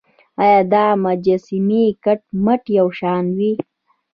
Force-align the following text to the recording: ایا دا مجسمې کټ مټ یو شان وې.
ایا 0.41 0.59
دا 0.73 0.85
مجسمې 1.03 1.85
کټ 2.03 2.21
مټ 2.45 2.63
یو 2.77 2.87
شان 2.99 3.25
وې. 3.37 3.51